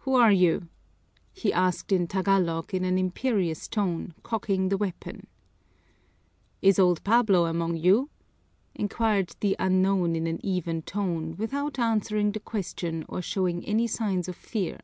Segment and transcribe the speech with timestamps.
[0.00, 0.68] "Who are you?"
[1.32, 5.26] he asked in Tagalog in an imperious tone, cocking the weapon.
[6.60, 8.10] "Is old Pablo among you?"
[8.74, 14.28] inquired the unknown in an even tone, without answering the question or showing any signs
[14.28, 14.80] of fear.